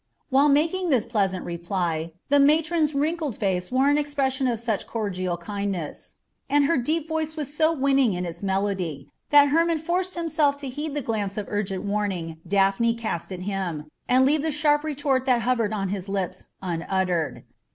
While 0.31 0.49
making 0.49 0.89
this 0.89 1.05
pleasant 1.05 1.45
reply 1.45 2.13
the 2.29 2.39
matron's 2.39 2.95
wrinkled 2.95 3.37
face 3.37 3.71
wore 3.71 3.87
an 3.87 3.99
expression 3.99 4.47
of 4.47 4.59
such 4.59 4.87
cordial 4.87 5.37
kindness, 5.37 6.15
and 6.49 6.65
her 6.65 6.75
deep 6.75 7.07
voice 7.07 7.37
was 7.37 7.53
so 7.55 7.71
winning 7.71 8.13
in 8.13 8.25
its 8.25 8.41
melody, 8.41 9.11
that 9.29 9.49
Hermon 9.49 9.77
forced 9.77 10.15
himself 10.15 10.57
to 10.57 10.69
heed 10.69 10.95
the 10.95 11.03
glance 11.05 11.37
of 11.37 11.45
urgent 11.49 11.83
warning 11.83 12.39
Daphne 12.47 12.95
cast 12.95 13.31
at 13.31 13.41
him, 13.43 13.91
and 14.09 14.25
leave 14.25 14.41
the 14.41 14.51
sharp 14.51 14.83
retort 14.83 15.27
that 15.27 15.43
hovered 15.43 15.71
on 15.71 15.89
his 15.89 16.09
lips 16.09 16.47
unuttered. 16.63 17.43